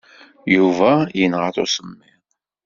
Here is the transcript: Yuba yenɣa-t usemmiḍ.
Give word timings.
Yuba 0.55 0.91
yenɣa-t 1.19 1.57
usemmiḍ. 1.63 2.17